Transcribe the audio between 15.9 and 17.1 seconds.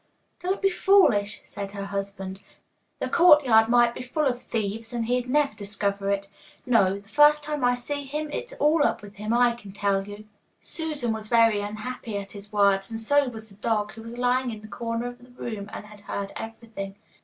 heard everything.